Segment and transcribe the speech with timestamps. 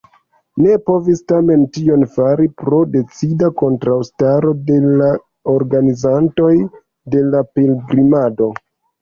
[0.65, 5.11] Ne povis tamen tion fari pro decida kontraŭstaro de la
[5.55, 6.51] organizantoj
[7.19, 8.51] de la pilgrimado.